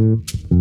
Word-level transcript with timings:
Mm-hmm. 0.00 0.59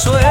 suerte. 0.00 0.29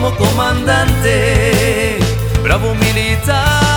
como 0.00 0.16
comandante, 0.16 1.98
bravo 2.42 2.74
militar. 2.74 3.69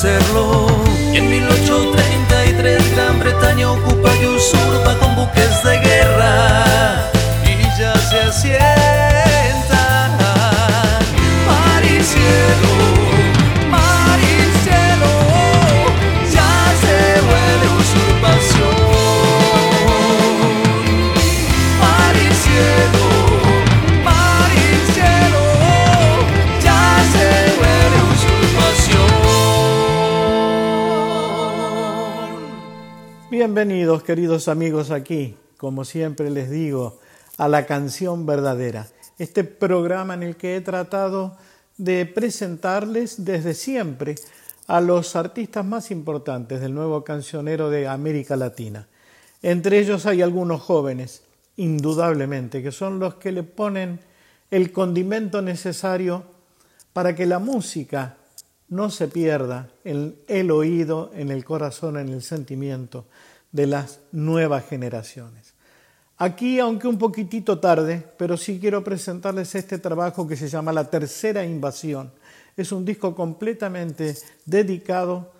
Bienvenidos 0.00 0.67
queridos 34.08 34.48
amigos 34.48 34.90
aquí, 34.90 35.36
como 35.58 35.84
siempre 35.84 36.30
les 36.30 36.48
digo, 36.48 36.98
a 37.36 37.46
la 37.46 37.66
canción 37.66 38.24
verdadera, 38.24 38.88
este 39.18 39.44
programa 39.44 40.14
en 40.14 40.22
el 40.22 40.36
que 40.36 40.56
he 40.56 40.62
tratado 40.62 41.36
de 41.76 42.06
presentarles 42.06 43.26
desde 43.26 43.52
siempre 43.52 44.14
a 44.66 44.80
los 44.80 45.14
artistas 45.14 45.62
más 45.66 45.90
importantes 45.90 46.62
del 46.62 46.72
nuevo 46.72 47.04
cancionero 47.04 47.68
de 47.68 47.86
América 47.86 48.34
Latina. 48.34 48.86
Entre 49.42 49.78
ellos 49.78 50.06
hay 50.06 50.22
algunos 50.22 50.62
jóvenes, 50.62 51.20
indudablemente, 51.58 52.62
que 52.62 52.72
son 52.72 52.98
los 52.98 53.16
que 53.16 53.30
le 53.30 53.42
ponen 53.42 54.00
el 54.50 54.72
condimento 54.72 55.42
necesario 55.42 56.22
para 56.94 57.14
que 57.14 57.26
la 57.26 57.40
música 57.40 58.16
no 58.70 58.88
se 58.88 59.06
pierda 59.08 59.68
en 59.84 60.16
el 60.28 60.50
oído, 60.50 61.10
en 61.14 61.30
el 61.30 61.44
corazón, 61.44 61.98
en 61.98 62.08
el 62.08 62.22
sentimiento 62.22 63.04
de 63.52 63.66
las 63.66 64.00
nuevas 64.12 64.66
generaciones. 64.66 65.54
Aquí, 66.16 66.58
aunque 66.58 66.88
un 66.88 66.98
poquitito 66.98 67.60
tarde, 67.60 68.04
pero 68.16 68.36
sí 68.36 68.58
quiero 68.58 68.82
presentarles 68.82 69.54
este 69.54 69.78
trabajo 69.78 70.26
que 70.26 70.36
se 70.36 70.48
llama 70.48 70.72
La 70.72 70.90
Tercera 70.90 71.44
Invasión. 71.44 72.10
Es 72.56 72.72
un 72.72 72.84
disco 72.84 73.14
completamente 73.14 74.16
dedicado 74.44 75.32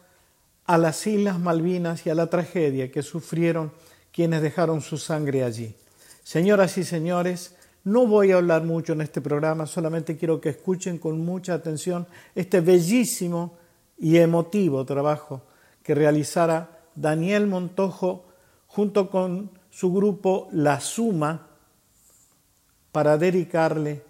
a 0.66 0.78
las 0.78 1.04
Islas 1.06 1.40
Malvinas 1.40 2.06
y 2.06 2.10
a 2.10 2.14
la 2.14 2.28
tragedia 2.28 2.92
que 2.92 3.02
sufrieron 3.02 3.72
quienes 4.12 4.40
dejaron 4.40 4.80
su 4.80 4.98
sangre 4.98 5.42
allí. 5.42 5.74
Señoras 6.22 6.78
y 6.78 6.84
señores, 6.84 7.56
no 7.82 8.06
voy 8.06 8.30
a 8.30 8.36
hablar 8.36 8.62
mucho 8.62 8.92
en 8.92 9.00
este 9.00 9.20
programa, 9.20 9.66
solamente 9.66 10.16
quiero 10.16 10.40
que 10.40 10.50
escuchen 10.50 10.98
con 10.98 11.24
mucha 11.24 11.54
atención 11.54 12.06
este 12.34 12.60
bellísimo 12.60 13.56
y 13.98 14.18
emotivo 14.18 14.84
trabajo 14.84 15.42
que 15.82 15.94
realizara 15.94 16.77
Daniel 17.00 17.46
Montojo 17.46 18.26
junto 18.66 19.08
con 19.08 19.52
su 19.70 19.92
grupo 19.92 20.48
La 20.50 20.80
Suma 20.80 21.46
para 22.90 23.16
dedicarle 23.16 24.02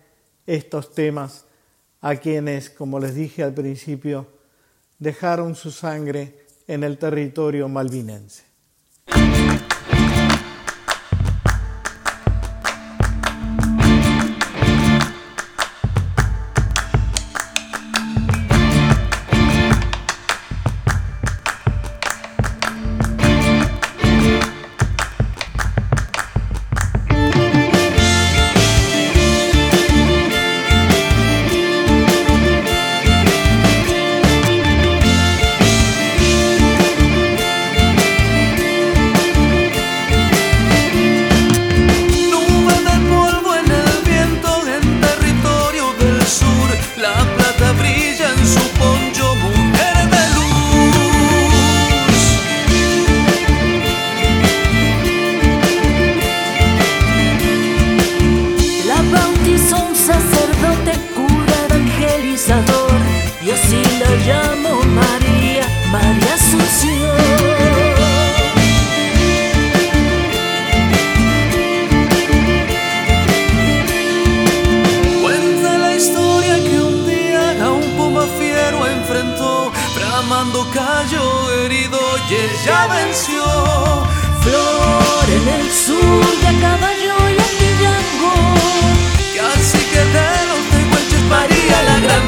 estos 0.47 0.95
temas 0.95 1.45
a 2.01 2.17
quienes, 2.17 2.71
como 2.71 2.99
les 2.99 3.15
dije 3.15 3.43
al 3.43 3.53
principio, 3.53 4.27
dejaron 4.99 5.55
su 5.55 5.71
sangre 5.71 6.47
en 6.67 6.83
el 6.83 6.97
territorio 6.97 7.69
malvinense. 7.69 8.45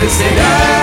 Listen 0.00 0.38
up. 0.38 0.79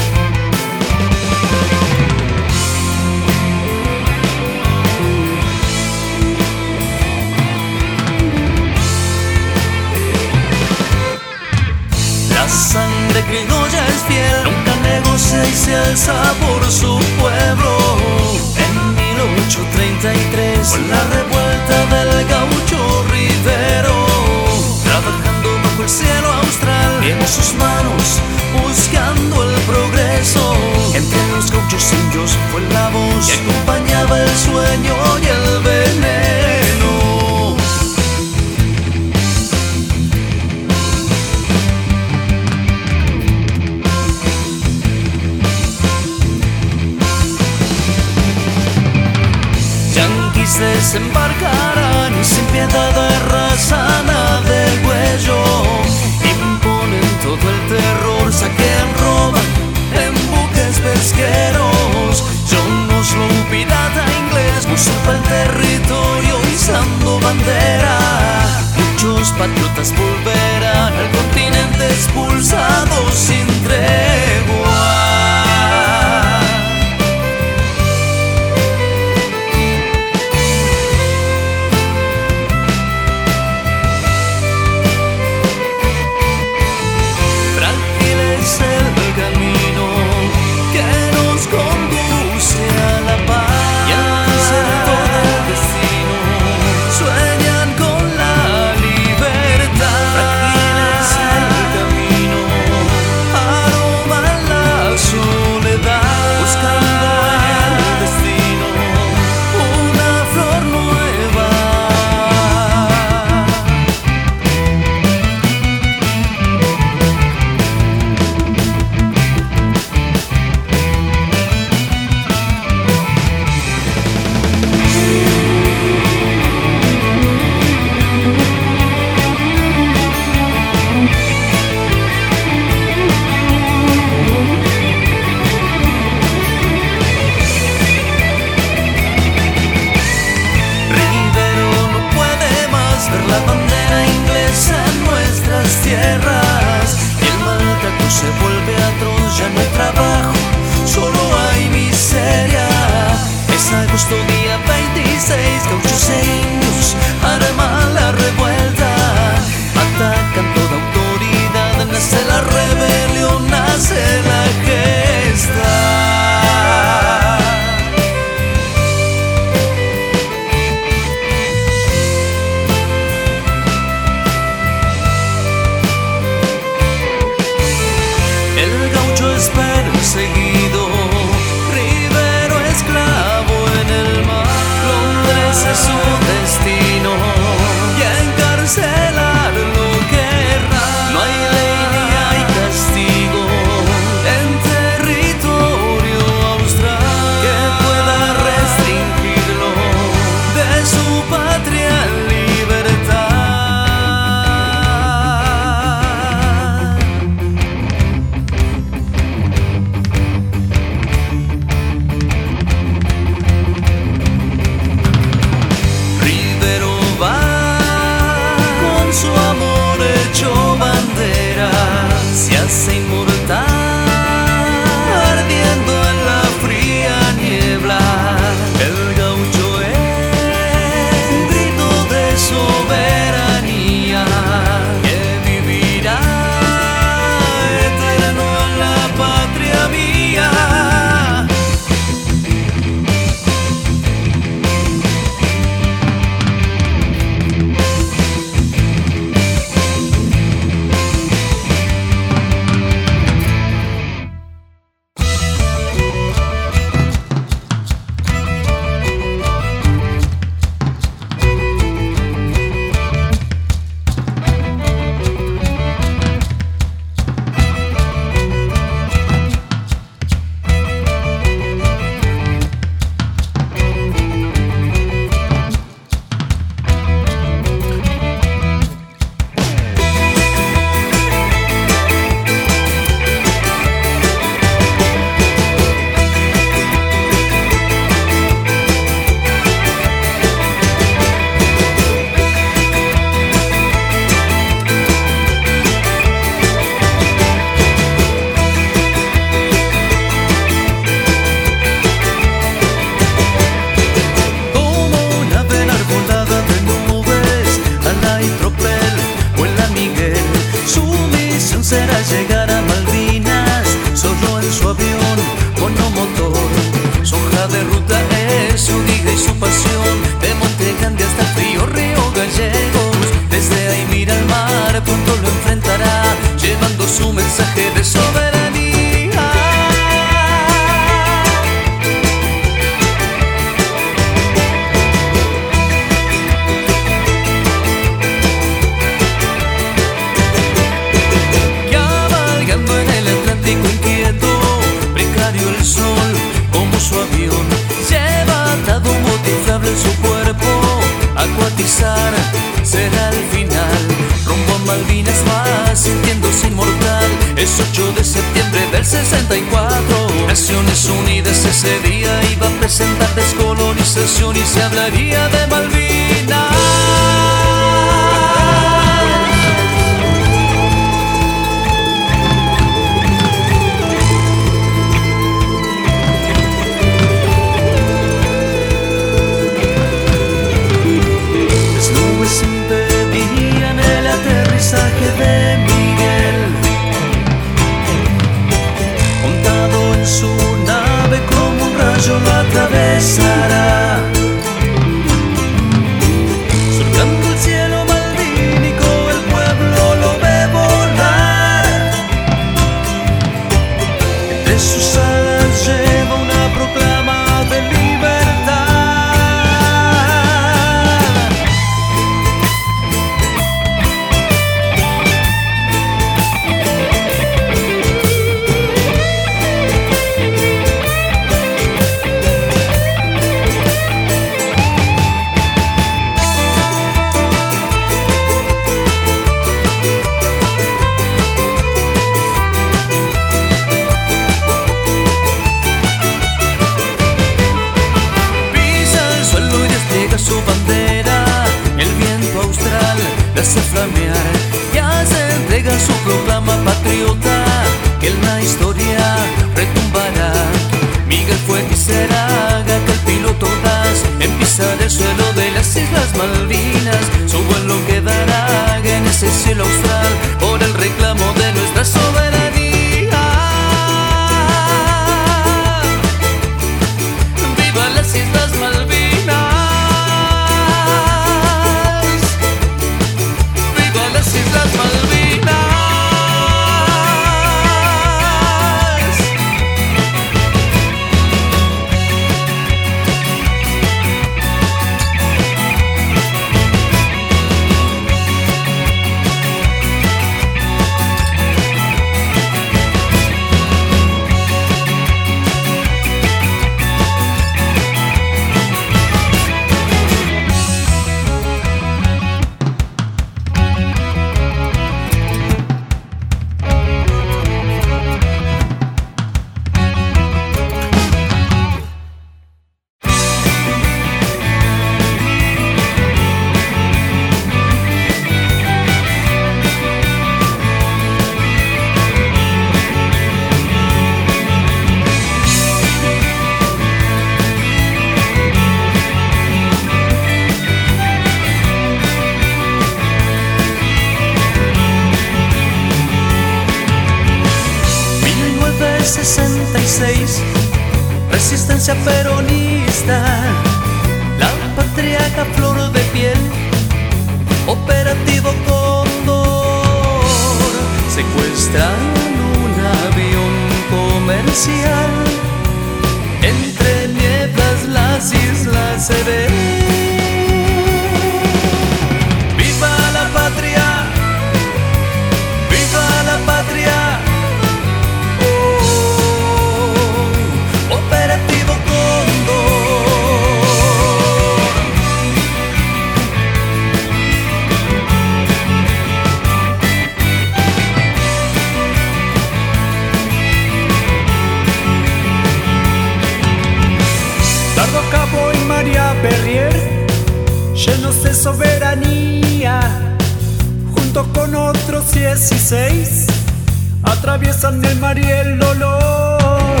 y 598.42 598.48
el 598.48 598.78
dolor 598.78 600.00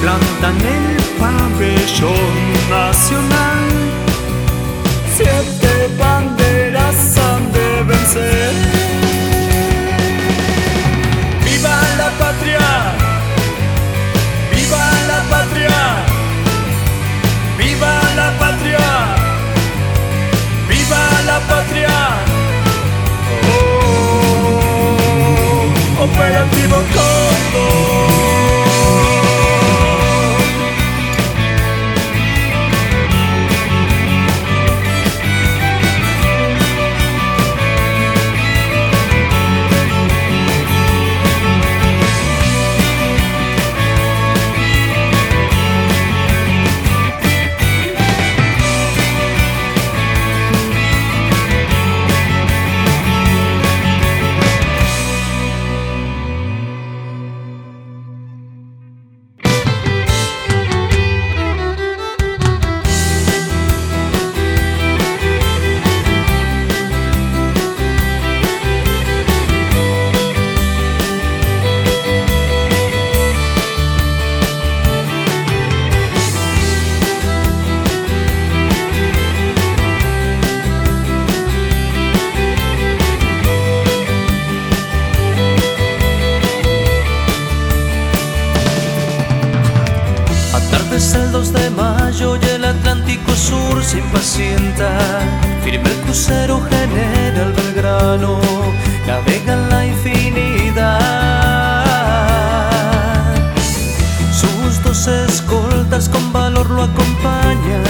plantan 0.00 0.56
el 0.60 0.96
pabellón 1.18 2.52
nacional. 2.70 3.68
Siete 5.16 5.88
banderas 5.98 7.18
han 7.18 7.52
de 7.52 7.82
vencer. 7.84 8.54
¡Viva 11.44 11.76
la 11.98 12.10
patria! 12.22 12.68
¡Viva 14.52 14.84
la 15.10 15.20
patria! 15.32 15.80
¡Viva 17.58 17.94
la 18.16 18.28
patria! 18.38 18.88
¡Viva 20.68 21.02
la 21.26 21.38
patria! 21.50 21.98
Oh, 23.52 26.04
operativo 26.04 26.76
core. 26.94 27.29
Oh 27.72 28.19
lo 106.80 106.86
acompañan. 106.86 107.84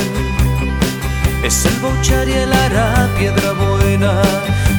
Es 1.45 1.65
el 1.65 1.75
Bouchar 1.81 2.29
y 2.29 2.33
el 2.33 2.53
Ara, 2.53 3.09
piedra 3.19 3.53
buena, 3.53 4.21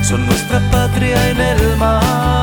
son 0.04 0.26
nuestra 0.26 0.60
patria 0.70 1.30
en 1.30 1.40
el 1.40 1.78
mar. 1.78 2.42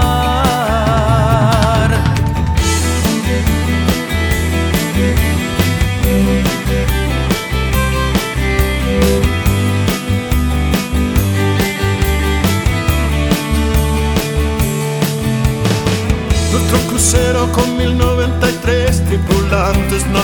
Nuestro 16.52 16.78
crucero 16.88 17.52
con 17.52 17.76
1093 17.76 19.04
tripulantes 19.04 20.06
no 20.06 20.20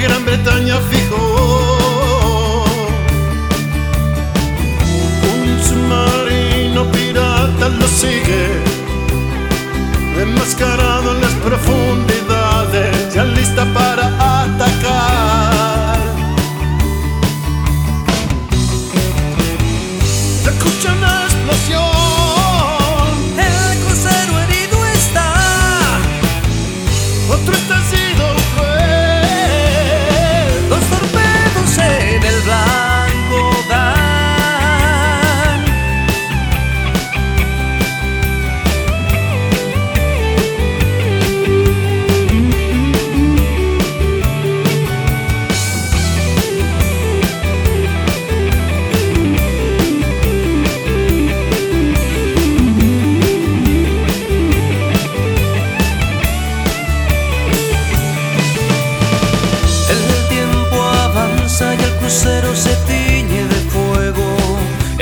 Gran 0.00 0.24
Bretaña 0.24 0.78
fijó 0.90 2.64
un 5.34 5.62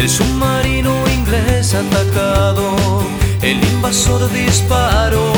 El 0.05 0.11
submarino 0.11 0.93
inglés 1.09 1.73
atacado, 1.73 2.77
el 3.41 3.57
invasor 3.65 4.31
disparó. 4.31 5.33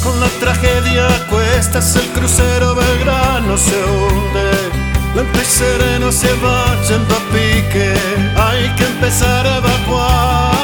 Con 0.00 0.20
la 0.20 0.28
tragedia 0.38 1.08
a 1.08 1.26
cuestas, 1.26 1.96
el 1.96 2.06
crucero 2.12 2.76
Belgrano 2.76 3.58
se 3.58 3.82
hunde. 3.82 4.52
Lento 5.16 5.40
y 5.42 5.44
sereno 5.44 6.12
se 6.12 6.32
va 6.34 6.80
yendo 6.88 7.16
a 7.16 7.20
pique, 7.32 7.94
hay 8.36 8.68
que 8.76 8.84
empezar 8.84 9.44
a 9.44 9.56
evacuar. 9.56 10.59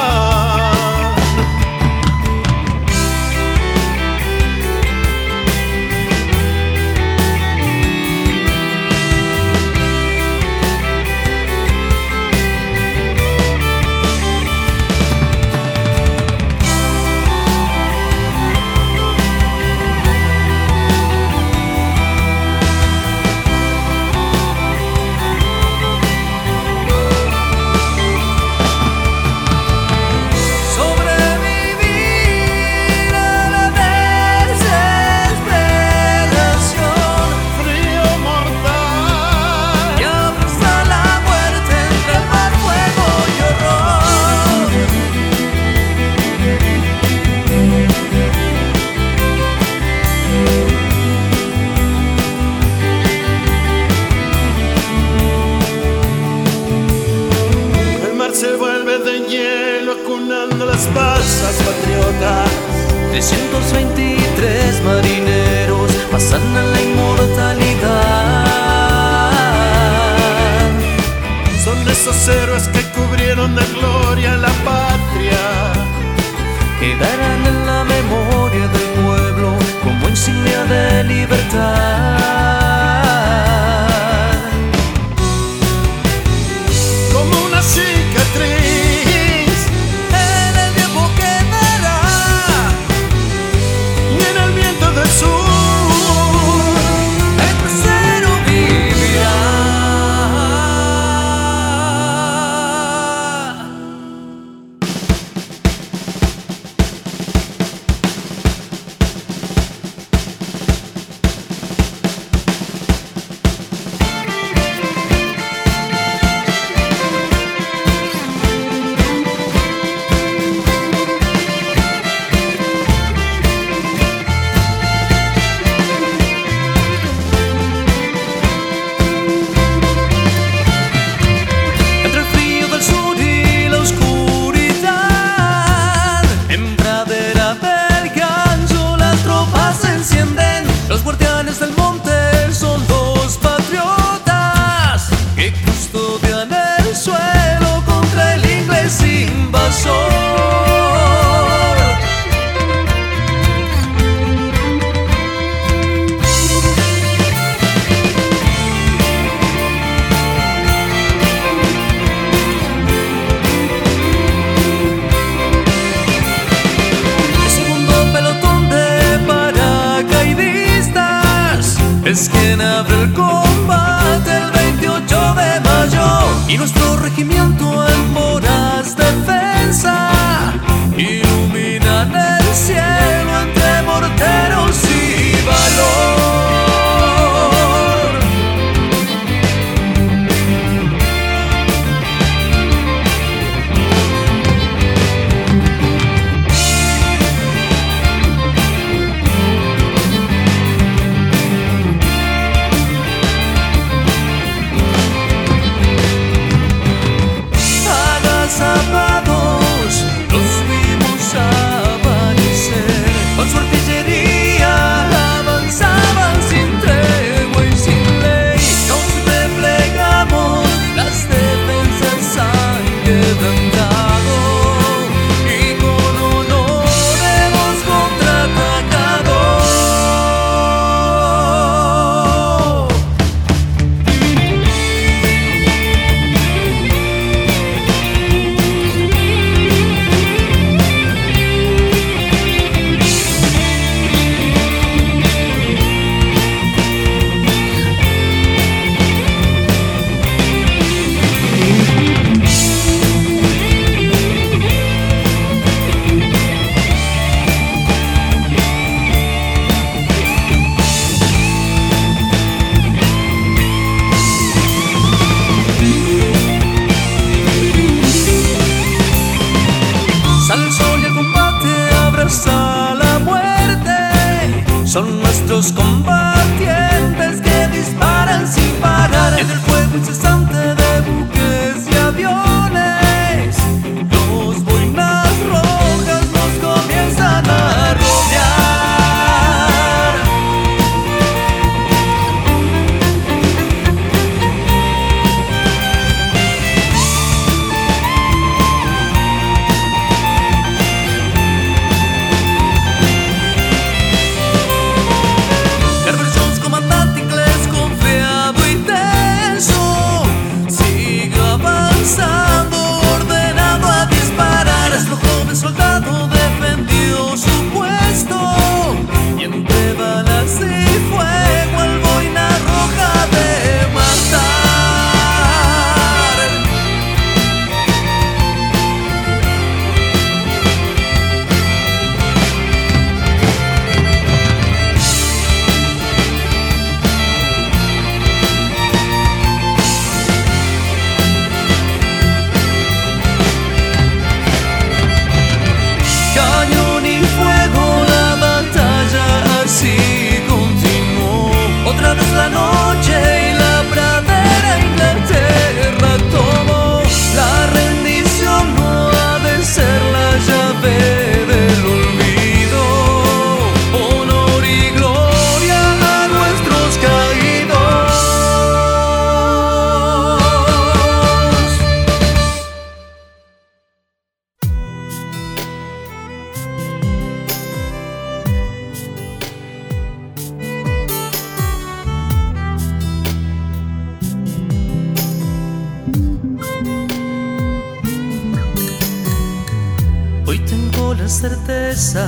Hoy 390.47 390.59
tengo 390.59 391.13
la 391.13 391.27
certeza 391.27 392.25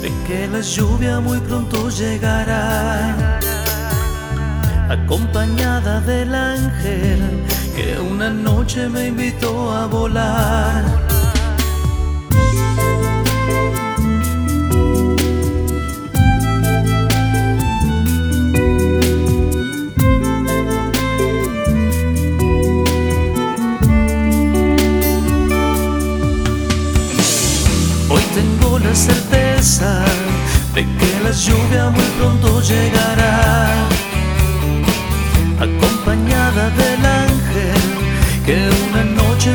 de 0.00 0.10
que 0.26 0.46
la 0.46 0.62
lluvia 0.62 1.20
muy 1.20 1.38
pronto 1.40 1.90
llegará, 1.90 3.38
acompañada 4.88 6.00
del 6.00 6.34
ángel 6.34 7.20
que 7.76 8.00
una 8.00 8.30
noche 8.30 8.88
me 8.88 9.08
invitó 9.08 9.70
a 9.70 9.86
volar. 9.86 11.13
certeza 28.94 30.04
de 30.74 30.82
que 30.82 31.20
la 31.24 31.30
lluvia 31.32 31.90
muy 31.90 32.04
pronto 32.18 32.60
llegará, 32.60 33.68
acompañada 35.58 36.70
del 36.70 37.04
ángel 37.04 37.80
que 38.44 38.56
una 38.88 39.04
noche 39.04 39.50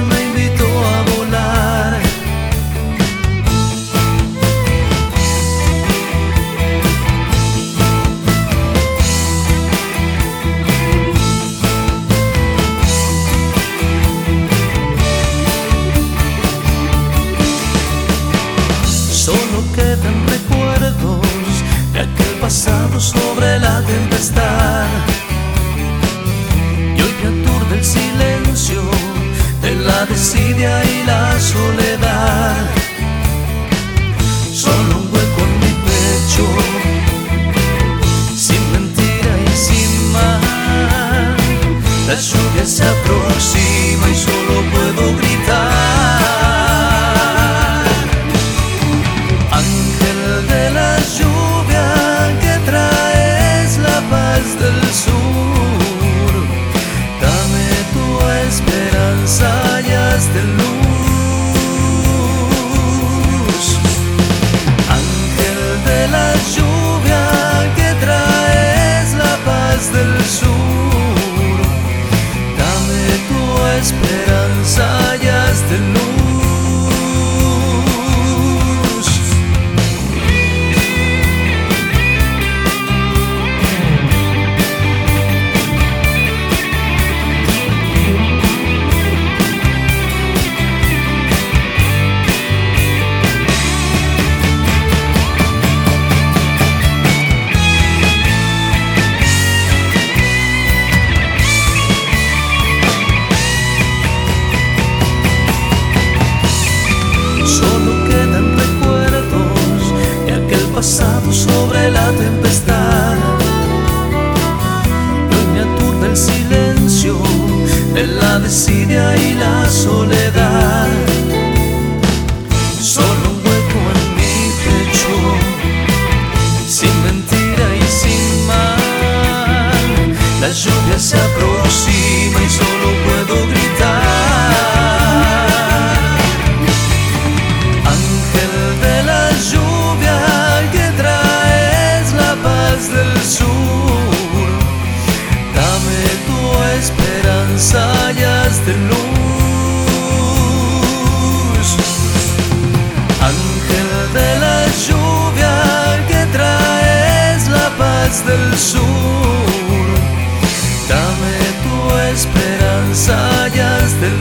y 30.62 31.04
la 31.06 31.40
soledad. 31.40 32.58
Solo 34.54 34.98
un 34.98 35.06
hueco 35.14 35.42
en 35.48 35.60
mi 35.62 35.74
pecho, 35.88 36.46
sin 38.36 38.62
mentira 38.74 39.34
y 39.48 39.58
sin 39.58 40.12
mal. 40.12 41.38
La 42.08 42.16
lluvia 42.16 42.66
se 42.66 42.84
aproxima. 42.84 43.89
Lluvia 66.54 67.24
que 67.76 67.90
traes 68.04 69.14
la 69.14 69.36
paz 69.46 69.92
del 69.92 70.14
sur, 70.26 71.60
dame 72.58 73.04
tu 73.28 73.42
esperanza 73.80 74.29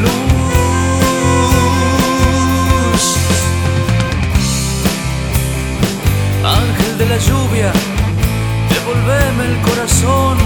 luz. 0.03 0.19
Ángel 6.45 6.99
de 6.99 7.07
la 7.07 7.19
lluvia, 7.19 7.73
devolveme 8.71 9.45
el 9.47 9.61
corazón 9.63 10.39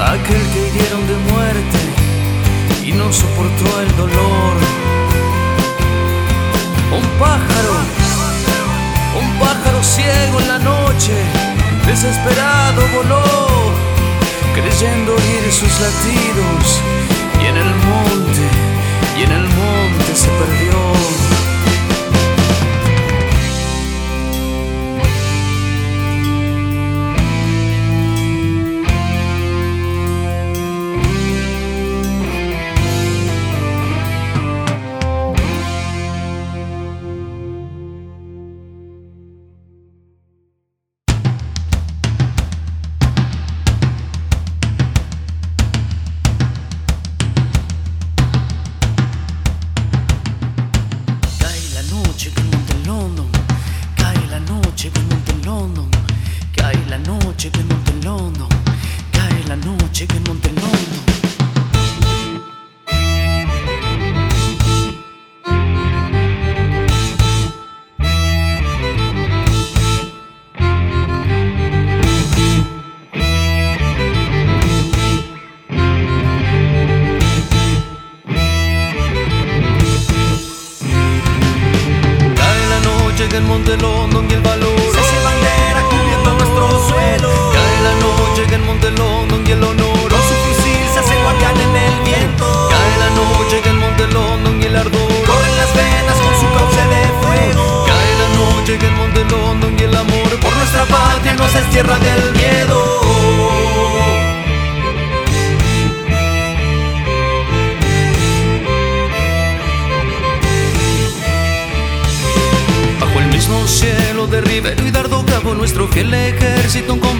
aquel 0.00 0.42
que 0.52 0.68
hirieron 0.68 1.06
de 1.06 1.16
muerte 1.32 1.80
y 2.84 2.92
no 2.92 3.12
soportó 3.12 3.80
el 3.80 3.96
dolor. 3.96 4.54
Un 6.92 7.06
pájaro, 7.18 7.74
un 9.20 9.38
pájaro 9.38 9.82
ciego 9.82 10.40
en 10.40 10.48
la 10.48 10.58
noche, 10.58 11.14
desesperado 11.86 12.82
voló, 12.94 13.22
creyendo 14.54 15.14
oír 15.14 15.52
sus 15.52 15.80
latidos 15.80 16.82
y 17.40 17.46
en 17.46 17.56
el 17.56 17.74
monte, 17.88 18.44
y 19.18 19.22
en 19.22 19.32
el 19.32 19.42
monte 19.42 20.14
se 20.14 20.28
perdió. 20.28 20.91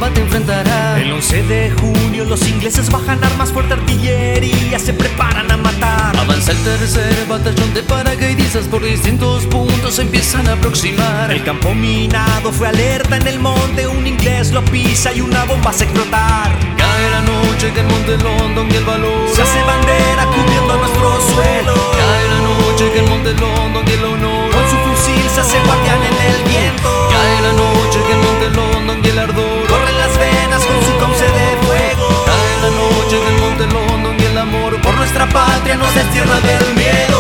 Combate 0.03 0.21
enfrentará 0.21 1.01
El 1.01 1.13
11 1.13 1.43
de 1.45 1.71
junio 1.71 2.25
los 2.25 2.49
ingleses 2.49 2.91
bajan 2.91 3.23
armas 3.23 3.53
fuerte 3.53 3.75
artillería, 3.75 4.79
se 4.79 4.93
preparan 4.93 5.51
a 5.51 5.57
matar. 5.57 6.17
Avanza 6.17 6.53
el 6.53 6.59
tercer 6.59 7.27
batallón 7.29 7.73
de 7.75 7.83
paracaidistas 7.83 8.67
Por 8.67 8.83
distintos 8.83 9.47
puntos 9.47 9.95
se 9.95 10.03
empiezan 10.03 10.49
a 10.49 10.55
aproximar 10.55 11.31
El 11.31 11.45
campo 11.45 11.75
minado 11.75 12.51
fue 12.53 12.69
alerta 12.69 13.17
en 13.17 13.27
el 13.29 13.39
monte, 13.39 13.87
un 13.87 14.07
inglés 14.07 14.51
lo 14.51 14.65
pisa 14.65 15.13
y 15.13 15.21
una 15.21 15.45
bomba 15.45 15.73
se 15.73 15.85
explotar. 15.85 16.51
Cae 16.77 17.11
la 17.11 17.21
noche 17.23 17.73
que 17.73 17.81
en 17.81 17.87
Monte 17.87 18.19
London 18.19 18.69
y 18.71 18.75
el 18.75 18.85
valor 18.85 19.29
Se 19.33 19.43
hace 19.43 19.63
bandera 19.63 20.27
cubriendo 20.27 20.77
nuestro 20.79 21.21
suelo. 21.35 21.75
Cae 21.97 22.29
la 22.29 22.41
noche 22.41 22.91
que 22.93 22.99
en 22.99 23.09
Monte 23.09 23.33
London 23.35 23.85
y 23.87 23.93
el 23.93 24.05
honor 24.05 24.51
Con 24.51 24.65
su 24.71 24.77
fusil 24.77 25.31
se 25.33 25.41
hace 25.41 25.59
guardián 25.65 26.01
en 26.03 26.35
el 26.35 26.43
viento. 26.49 27.09
Cae 27.13 27.43
la 27.43 27.53
noche 27.53 27.99
que 28.07 28.13
en 28.13 28.21
Monte 28.21 28.51
London 28.51 29.01
y 29.05 29.09
el 29.09 29.19
ardor 29.19 29.52
noche 33.13 33.29
en 33.29 33.41
Monte 33.41 33.67
London 33.67 34.17
y 34.19 34.25
el 34.25 34.39
amor 34.39 34.81
Por 34.81 34.95
nuestra 34.95 35.29
patria 35.29 35.77
nos 35.77 35.95
destierra 35.95 36.41
del 36.41 36.75
miedo. 36.75 37.12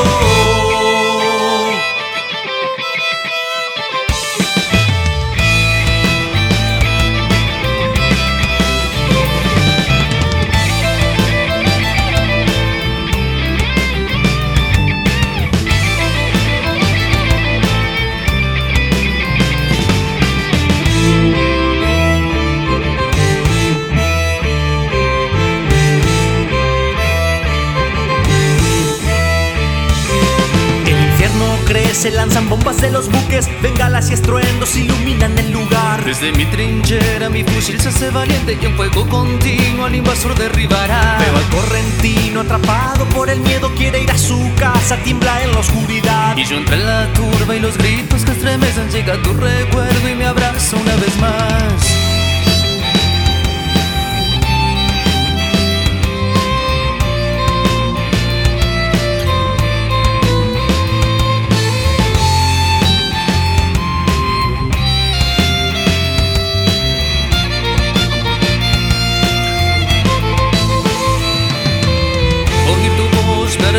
Crece, 32.02 32.16
lanzan 32.16 32.48
bombas 32.48 32.80
de 32.80 32.90
los 32.90 33.10
buques, 33.10 33.48
bengalas 33.62 34.10
y 34.10 34.14
estruendos 34.14 34.76
iluminan 34.76 35.38
el 35.38 35.52
lugar. 35.52 36.04
Desde 36.04 36.32
mi 36.32 36.44
trinchera 36.46 37.28
mi 37.28 37.44
fusil 37.44 37.80
se 37.80 37.88
hace 37.88 38.10
valiente 38.10 38.58
y 38.60 38.66
en 38.66 38.76
fuego 38.76 39.06
continuo 39.08 39.86
al 39.86 39.94
invasor 39.94 40.36
derribará. 40.36 41.18
Veo 41.18 41.36
al 41.36 41.48
correntino 41.48 42.40
atrapado 42.40 43.04
por 43.06 43.30
el 43.30 43.40
miedo, 43.40 43.70
quiere 43.76 44.02
ir 44.02 44.10
a 44.10 44.18
su 44.18 44.38
casa, 44.56 44.96
tiembla 45.04 45.42
en 45.42 45.52
la 45.52 45.60
oscuridad. 45.60 46.36
Y 46.36 46.44
yo 46.44 46.56
entre 46.56 46.78
la 46.78 47.12
turba 47.12 47.56
y 47.56 47.60
los 47.60 47.76
gritos 47.78 48.24
que 48.24 48.32
estremecen 48.32 48.90
llega 48.90 49.20
tu 49.22 49.32
recuerdo 49.34 50.08
y 50.08 50.14
me 50.14 50.26
abraza 50.26 50.76
una 50.76 50.96
vez 50.96 51.16
más. 51.18 52.01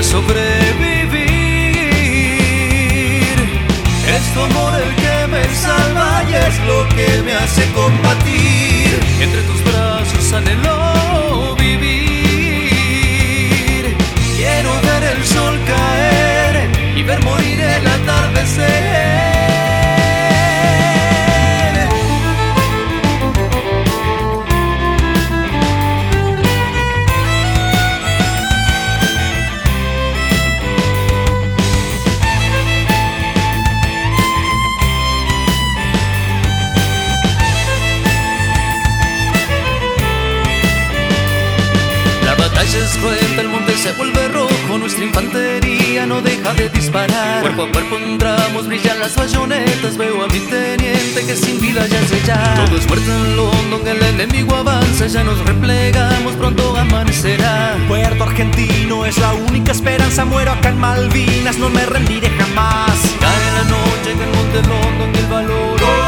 Sobrevivir. 0.04 1.24
Es 4.16 4.34
tu 4.34 4.42
amor 4.42 4.74
el 4.82 4.96
que 4.96 5.28
me 5.28 5.44
salva 5.56 6.24
y 6.30 6.34
es 6.34 6.60
lo 6.68 6.88
que 6.96 7.22
me 7.24 7.34
hace 7.34 7.64
combatir. 7.72 9.00
Entre 9.22 9.42
tus 9.44 9.64
brazos 9.64 10.34
anhelo 10.34 11.03
nuestra 44.78 45.04
infantería 45.06 46.06
no 46.06 46.22
deja 46.22 46.54
de 46.54 46.70
disparar. 46.70 47.42
Cuerpo 47.42 47.64
a 47.64 47.72
cuerpo 47.72 47.98
entramos, 47.98 48.68
brillan 48.68 49.00
las 49.00 49.16
bayonetas, 49.16 49.98
veo 49.98 50.24
a 50.24 50.28
mi 50.28 50.40
teniente 50.40 51.26
que 51.26 51.36
sin 51.36 51.60
vida 51.60 51.86
ya 51.88 52.02
se 52.08 52.22
ya. 52.26 52.56
Todo 52.66 52.78
es 52.78 52.88
muerte 52.88 53.12
en 53.12 53.36
London, 53.36 53.88
el 53.88 54.04
enemigo 54.04 54.56
avanza, 54.56 55.08
ya 55.08 55.24
nos 55.24 55.40
replegamos, 55.46 56.34
pronto 56.36 56.76
amanecerá. 56.78 57.78
Puerto 57.88 58.24
Argentino 58.24 59.06
es 59.06 59.18
la 59.18 59.34
única 59.34 59.72
esperanza, 59.72 60.26
muero 60.26 60.52
acá 60.52 60.70
en 60.70 60.80
Malvinas, 60.80 61.58
no 61.58 61.70
me 61.70 61.86
rendiré 61.86 62.30
jamás. 62.30 63.00
Cae 63.20 63.52
la 63.56 63.64
noche 63.64 64.12
en 64.12 64.22
el 64.22 64.30
monte 64.30 64.62
London 64.68 65.12
y 65.14 65.18
el 65.18 65.28
valor. 65.28 66.03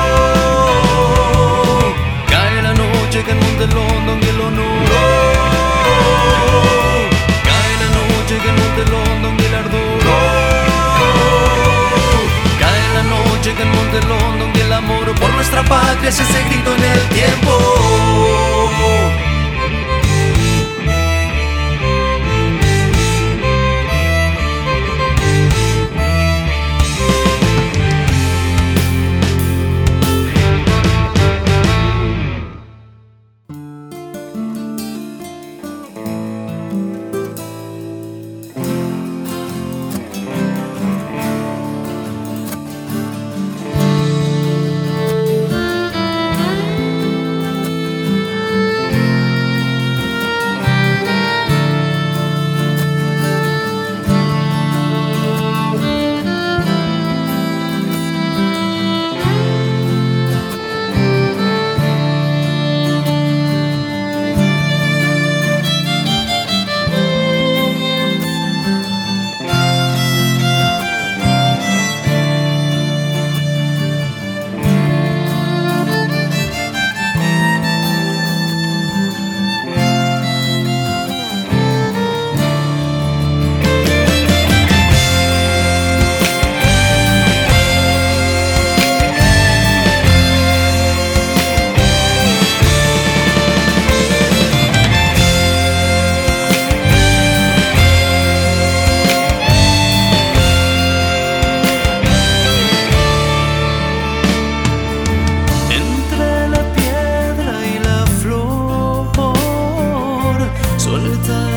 Suelta 111.15 111.49
el 111.49 111.54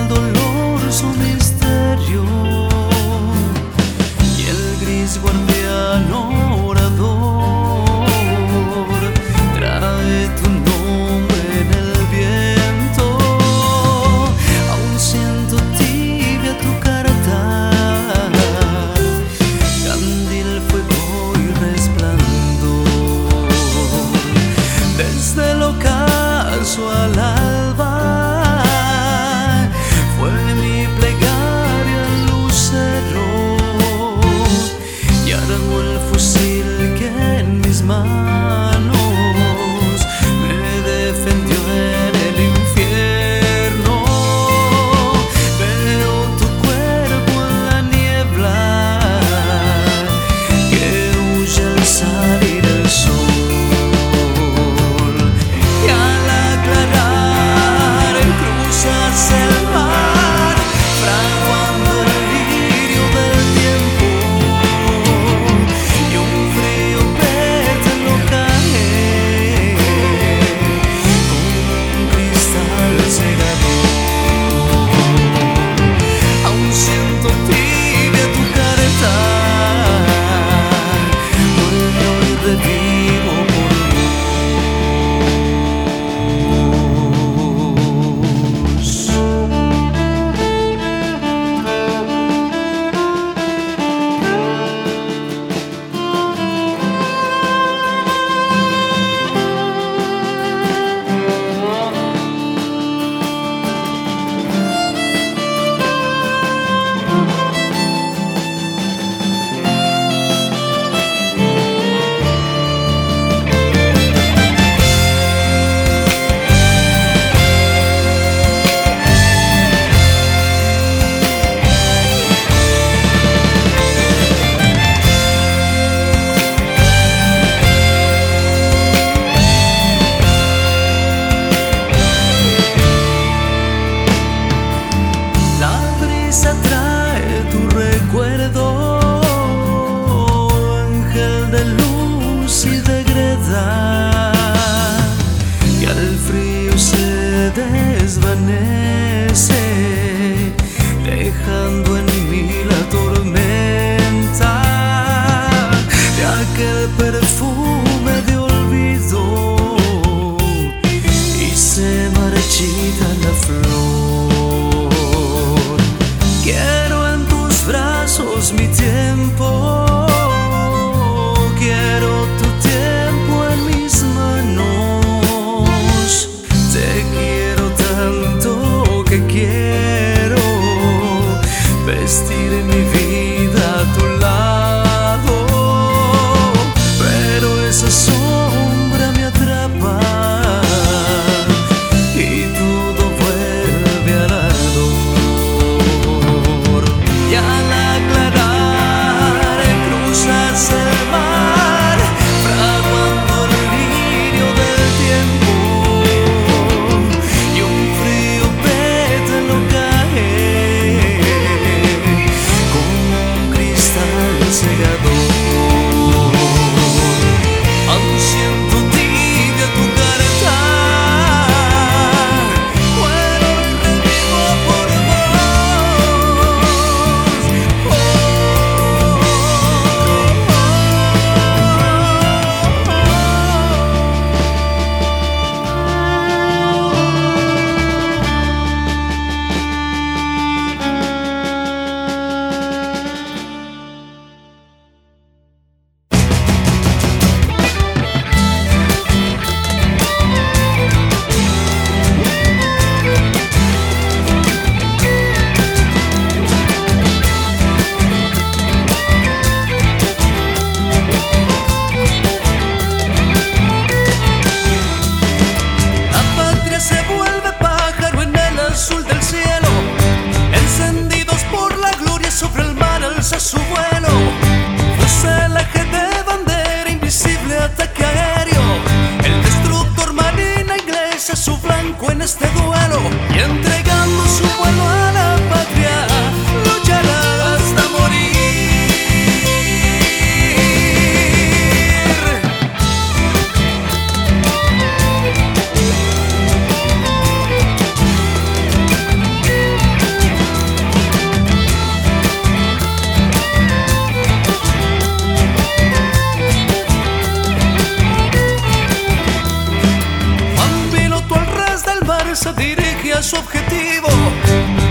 su 313.29 313.37
objetivo. 313.37 314.09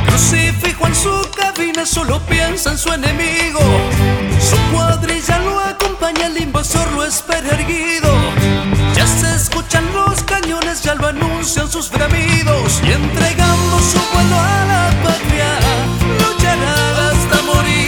Crucifijo 0.06 0.86
en 0.86 0.94
su 0.94 1.28
cabina, 1.36 1.88
solo 1.88 2.20
piensa 2.28 2.70
en 2.72 2.78
su 2.78 2.94
enemigo. 2.94 3.60
Su 4.40 4.58
cuadrilla 4.72 5.40
lo 5.40 5.60
acompaña, 5.60 6.28
el 6.28 6.38
invasor 6.44 6.88
lo 6.92 7.04
espera 7.04 7.50
erguido. 7.50 8.14
Ya 8.96 9.08
se 9.08 9.34
escuchan 9.36 9.92
los 9.92 10.22
cañones, 10.22 10.84
ya 10.84 10.94
lo 10.94 11.08
anuncian 11.08 11.68
sus 11.68 11.90
bramidos. 11.90 12.80
Y 12.88 12.92
entregando 12.92 13.80
su 13.80 14.00
vuelo 14.14 14.36
a 14.36 14.66
la 14.72 14.94
patria, 15.04 15.58
luchará 16.20 17.10
hasta 17.10 17.42
morir. 17.42 17.88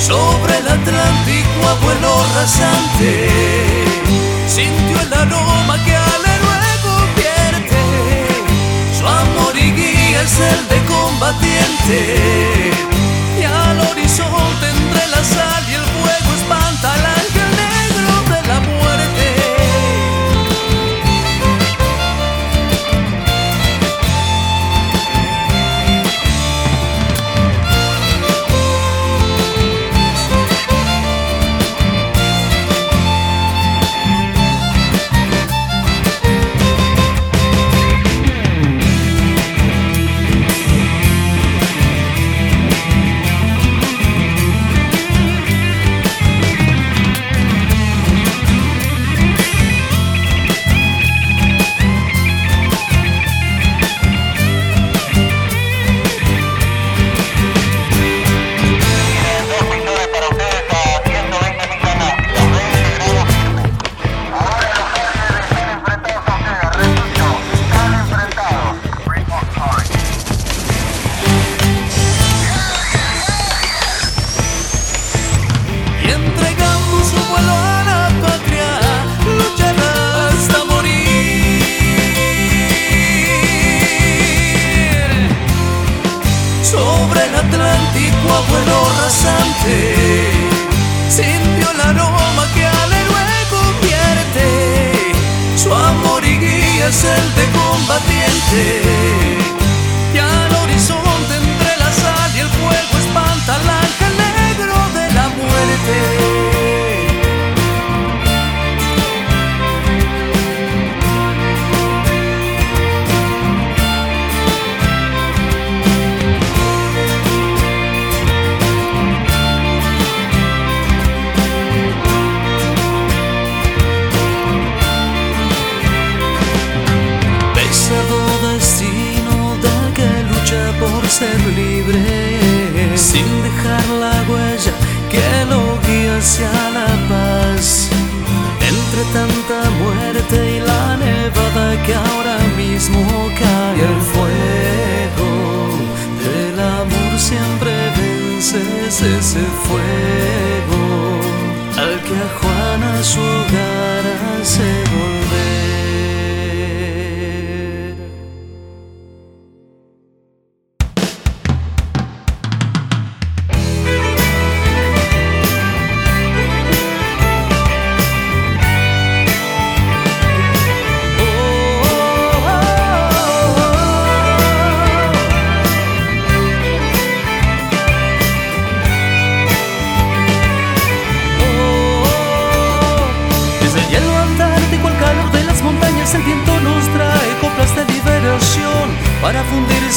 Sobre 0.00 0.56
el 0.56 0.66
Atlántico, 0.66 1.68
abuelo 1.68 2.24
rasante 2.36 3.77
sintió 4.58 5.00
el 5.00 5.12
aroma 5.12 5.76
que 5.84 5.94
al 5.94 6.24
héroe 6.34 6.70
convierte. 6.82 7.80
Su 8.98 9.06
amor 9.06 9.56
y 9.56 9.70
guía 9.70 10.22
es 10.22 10.40
el 10.52 10.68
de 10.68 10.84
combatiente 10.94 11.98
y 13.40 13.44
al 13.44 13.78
horizonte 13.88 14.66
entre 14.68 15.06
las 15.14 15.32
alas. 15.36 15.67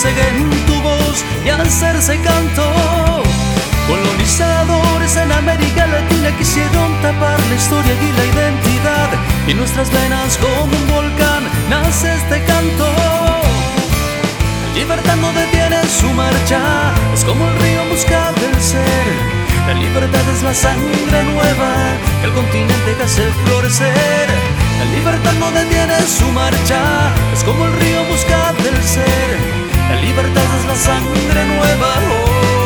Fundirse 0.01 0.27
en 0.29 0.65
tu 0.65 0.81
voz 0.81 1.23
y 1.45 1.49
hacerse 1.49 2.19
canto. 2.21 2.63
Colonizadores 3.87 5.15
en 5.17 5.31
América 5.31 5.85
Latina 5.87 6.35
quisieron 6.37 7.01
tapar 7.01 7.39
la 7.49 7.55
historia 7.55 7.93
y 7.93 8.11
la 8.17 8.25
identidad 8.25 9.09
y 9.47 9.53
nuestras 9.53 9.91
venas 9.91 10.37
como 10.37 10.63
un 10.63 10.87
volcán 10.87 11.43
nace 11.69 12.13
este 12.15 12.43
canto. 12.45 12.87
La 14.67 14.79
libertad 14.79 15.15
no 15.17 15.31
detiene 15.33 15.83
su 15.87 16.09
marcha, 16.13 16.93
es 17.13 17.23
como 17.23 17.47
el 17.47 17.55
río 17.59 17.85
busca 17.89 18.31
del 18.39 18.61
ser. 18.61 19.07
La 19.67 19.73
libertad 19.73 20.21
es 20.33 20.43
la 20.43 20.53
sangre 20.53 21.23
nueva 21.23 21.71
que 22.21 22.27
el 22.27 22.33
continente 22.33 23.03
hace 23.03 23.23
florecer. 23.45 24.27
La 24.79 24.85
libertad 24.97 25.33
no 25.39 25.51
detiene 25.51 25.99
su 26.07 26.27
marcha, 26.31 27.11
es 27.33 27.43
como 27.43 27.65
el 27.65 27.73
río 27.73 28.03
busca 28.05 28.53
del 28.63 28.83
ser. 28.83 29.60
La 29.91 29.99
libertad 29.99 30.43
es 30.57 30.65
la 30.67 30.75
sangre 30.75 31.45
nueva. 31.47 31.87
oh. 31.99 32.60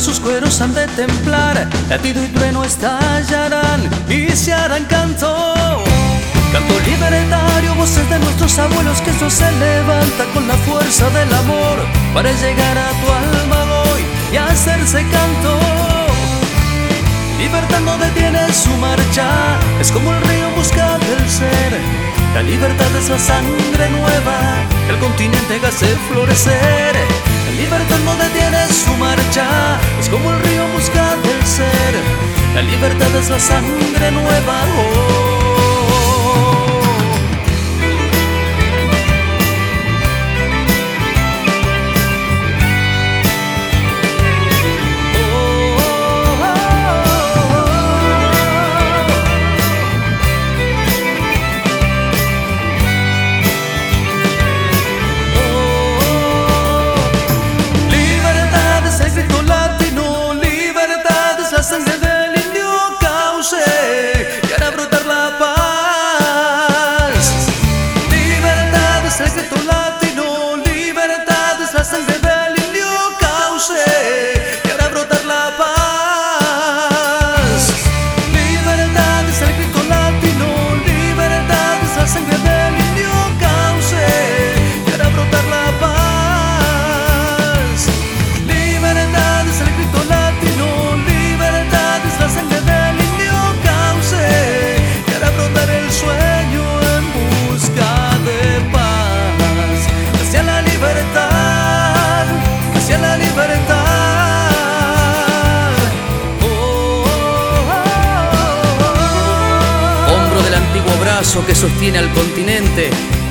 Sus 0.00 0.20
cueros 0.20 0.60
han 0.60 0.74
de 0.74 0.86
templar. 0.88 1.68
Latido 1.88 2.22
y 2.24 2.28
trueno 2.28 2.64
estallarán 2.64 3.80
y 4.08 4.28
se 4.30 4.52
harán 4.52 4.84
canto. 4.84 5.54
Canto 6.52 6.80
libertario, 6.86 7.74
voces 7.74 8.08
de 8.08 8.18
nuestros 8.18 8.58
abuelos 8.58 9.00
que 9.02 9.10
esto 9.10 9.28
se 9.30 9.50
levanta 9.52 10.24
con 10.32 10.48
la 10.48 10.54
fuerza 10.54 11.08
del 11.10 11.32
amor 11.32 11.78
para 12.14 12.32
llegar 12.32 12.78
a 12.78 12.88
tu 12.88 13.12
alma 13.12 13.82
hoy 13.92 14.02
y 14.32 14.36
hacerse 14.36 15.02
canto. 15.10 15.58
Libertad 17.38 17.80
no 17.80 17.98
detiene 17.98 18.52
su 18.52 18.70
marcha, 18.76 19.58
es 19.80 19.90
como 19.90 20.12
el 20.12 20.20
río 20.22 20.50
busca 20.56 20.98
del 20.98 21.28
ser. 21.28 22.11
La 22.34 22.42
libertad 22.42 22.96
es 22.96 23.08
la 23.10 23.18
sangre 23.18 23.90
nueva 23.90 24.66
que 24.86 24.92
el 24.94 24.98
continente 24.98 25.60
hace 25.66 25.86
florecer. 26.08 26.94
La 27.46 27.52
libertad 27.52 27.98
no 28.04 28.16
detiene 28.16 28.66
su 28.68 28.94
marcha, 28.96 29.78
es 30.00 30.08
como 30.08 30.30
el 30.32 30.40
río 30.40 30.66
busca 30.74 31.16
del 31.16 31.46
ser. 31.46 31.94
La 32.54 32.62
libertad 32.62 33.14
es 33.16 33.28
la 33.28 33.38
sangre 33.38 34.10
nueva. 34.10 34.64
oh. 34.78 35.31
Que 111.40 111.54
sostiene 111.54 111.96
al 111.96 112.12
continente, 112.12 112.90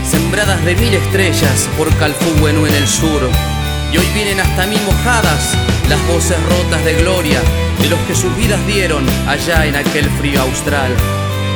sembradas 0.10 0.66
de 0.66 0.76
mil 0.76 0.92
estrellas 0.92 1.70
por 1.78 1.88
Calfuguenú 1.98 2.66
en 2.66 2.74
el 2.74 2.88
sur. 2.88 3.30
Y 3.94 3.98
hoy 3.98 4.06
vienen 4.16 4.40
hasta 4.40 4.66
mí 4.66 4.76
mojadas 4.84 5.54
las 5.88 6.08
voces 6.08 6.38
rotas 6.44 6.84
de 6.84 6.96
gloria 6.96 7.40
de 7.80 7.90
los 7.90 8.00
que 8.02 8.16
sus 8.16 8.36
vidas 8.36 8.66
dieron 8.66 9.06
allá 9.28 9.68
en 9.68 9.76
aquel 9.76 10.10
frío 10.18 10.42
austral. 10.42 10.96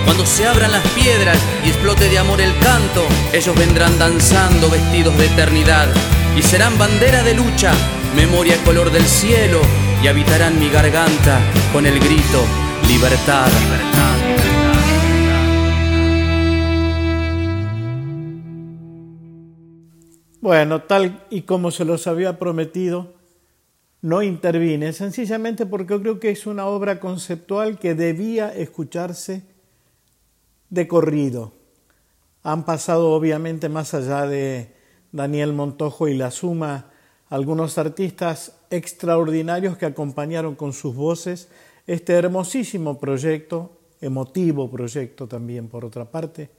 Cuando 0.06 0.24
se 0.24 0.46
abran 0.46 0.72
las 0.72 0.88
piedras 0.90 1.38
y 1.66 1.70
explote 1.70 2.10
de 2.10 2.20
amor 2.20 2.40
el 2.40 2.56
canto, 2.60 3.08
ellos 3.34 3.56
vendrán 3.58 3.98
danzando 3.98 4.70
vestidos 4.70 5.18
de 5.18 5.26
eternidad. 5.26 5.88
y 6.38 6.44
serán 6.44 6.78
bandera 6.78 7.24
de 7.24 7.34
lucha, 7.34 7.72
memoria 8.16 8.58
color 8.66 8.92
del 8.92 9.08
cielo 9.08 9.62
y 10.04 10.08
habitarán 10.08 10.60
mi 10.60 10.70
garganta 10.70 11.40
con 11.74 11.88
el 11.88 11.98
grito 12.00 12.46
libertad. 12.88 13.48
Bueno, 20.46 20.84
tal 20.84 21.26
y 21.32 21.42
como 21.42 21.72
se 21.72 21.86
los 21.86 22.06
había 22.06 22.38
prometido, 22.38 23.14
no 24.04 24.22
intervine, 24.22 24.94
sencillamente 24.94 25.66
porque 25.66 25.94
yo 25.94 26.02
creo 26.02 26.20
que 26.20 26.30
es 26.30 26.46
una 26.46 26.68
obra 26.68 27.00
conceptual 27.00 27.80
que 27.80 27.96
debía 27.96 28.54
escucharse 28.56 29.42
de 30.70 30.88
corrido. 30.88 31.54
Han 32.44 32.64
pasado 32.64 33.14
obviamente 33.14 33.70
más 33.70 33.96
allá 33.96 34.28
de 34.28 34.72
Daniel 35.12 35.52
Montojo 35.52 36.08
y 36.10 36.16
la 36.16 36.30
suma 36.30 36.92
algunos 37.28 37.80
artistas 37.80 38.54
extraordinarios 38.70 39.78
que 39.78 39.88
acompañaron 39.88 40.54
con 40.54 40.74
sus 40.74 40.94
voces 40.94 41.50
este 41.88 42.14
hermosísimo 42.14 43.00
proyecto, 43.00 43.80
emotivo 44.00 44.70
proyecto 44.70 45.26
también 45.28 45.70
por 45.70 45.86
otra 45.86 46.06
parte, 46.06 46.52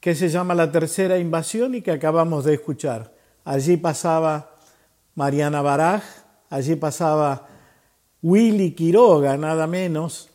que 0.00 0.14
se 0.14 0.28
llama 0.28 0.54
La 0.54 0.70
Tercera 0.70 1.18
Invasión 1.18 1.74
y 1.74 1.82
que 1.82 1.90
acabamos 1.90 2.44
de 2.44 2.54
escuchar. 2.54 3.12
Allí 3.44 3.76
pasaba 3.76 4.54
Mariana 5.14 5.62
Baraj, 5.62 6.02
allí 6.50 6.76
pasaba 6.76 7.48
Willy 8.22 8.72
Quiroga, 8.72 9.36
nada 9.36 9.66
menos, 9.66 10.30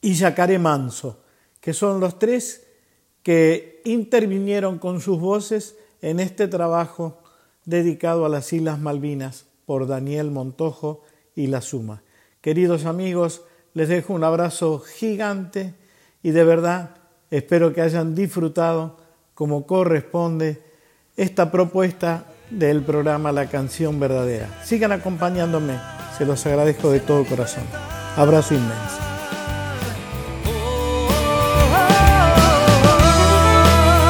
y 0.00 0.14
Jacare 0.14 0.58
Manso, 0.58 1.20
que 1.60 1.72
son 1.72 2.00
los 2.00 2.18
tres 2.18 2.66
que 3.22 3.82
intervinieron 3.84 4.78
con 4.78 5.00
sus 5.00 5.18
voces 5.18 5.76
en 6.00 6.20
este 6.20 6.46
trabajo 6.48 7.18
dedicado 7.64 8.24
a 8.24 8.28
las 8.28 8.52
Islas 8.52 8.78
Malvinas 8.78 9.46
por 9.64 9.86
Daniel 9.86 10.30
Montojo 10.30 11.02
y 11.34 11.48
La 11.48 11.60
Suma. 11.60 12.02
Queridos 12.40 12.84
amigos, 12.84 13.42
les 13.74 13.88
dejo 13.88 14.12
un 14.12 14.22
abrazo 14.22 14.78
gigante 14.78 15.74
y 16.22 16.30
de 16.30 16.44
verdad 16.44 16.95
espero 17.30 17.72
que 17.72 17.80
hayan 17.80 18.14
disfrutado 18.14 18.96
como 19.34 19.66
corresponde 19.66 20.62
esta 21.16 21.50
propuesta 21.50 22.24
del 22.50 22.82
programa 22.82 23.32
La 23.32 23.46
Canción 23.46 23.98
Verdadera. 23.98 24.48
Sigan 24.64 24.92
acompañándome, 24.92 25.78
se 26.16 26.24
los 26.24 26.44
agradezco 26.46 26.90
de 26.90 27.00
todo 27.00 27.24
corazón. 27.24 27.64
Abrazo 28.16 28.54
inmenso. 28.54 28.98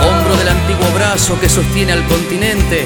Hombro 0.02 0.36
del 0.36 0.48
antiguo 0.48 0.86
brazo 0.94 1.38
que 1.40 1.48
sostiene 1.48 1.92
al 1.92 2.06
continente, 2.06 2.84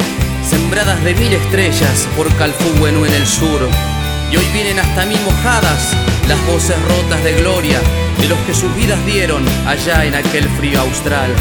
sembradas 0.48 1.02
de 1.04 1.14
mil 1.14 1.32
estrellas 1.32 2.08
por 2.16 2.32
Calfuguenú 2.36 3.04
en 3.04 3.12
el 3.12 3.26
sur. 3.26 3.89
Y 4.30 4.36
hoy 4.36 4.44
vienen 4.52 4.78
hasta 4.78 5.06
mí 5.06 5.16
mojadas 5.24 5.92
las 6.28 6.46
voces 6.46 6.76
rotas 6.82 7.22
de 7.24 7.32
gloria 7.34 7.80
de 8.20 8.28
los 8.28 8.38
que 8.40 8.54
sus 8.54 8.74
vidas 8.76 9.04
dieron 9.04 9.44
allá 9.66 10.04
en 10.04 10.14
aquel 10.14 10.48
frío 10.50 10.80
austral. 10.80 11.34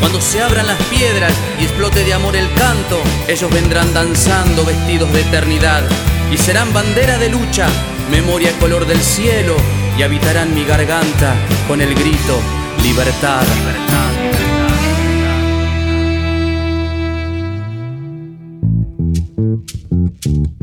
Cuando 0.00 0.20
se 0.20 0.40
abran 0.40 0.66
las 0.66 0.80
piedras 0.84 1.32
y 1.58 1.64
explote 1.64 2.04
de 2.04 2.14
amor 2.14 2.36
el 2.36 2.50
canto, 2.54 3.02
ellos 3.28 3.50
vendrán 3.52 3.92
danzando 3.92 4.64
vestidos 4.64 5.12
de 5.12 5.20
eternidad 5.20 5.82
y 6.32 6.38
serán 6.38 6.72
bandera 6.72 7.18
de 7.18 7.28
lucha, 7.28 7.66
memoria 8.10 8.52
color 8.58 8.86
del 8.86 9.00
cielo 9.02 9.56
y 9.98 10.02
habitarán 10.02 10.54
mi 10.54 10.64
garganta 10.64 11.34
con 11.68 11.80
el 11.80 11.94
grito 11.94 12.40
libertad. 12.82 13.42
libertad. 13.42 13.90
libertad, 19.36 20.22
libertad 20.22 20.59